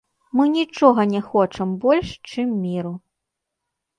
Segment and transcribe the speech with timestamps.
[0.37, 2.93] Мы нічога не хочам больш, чым міру.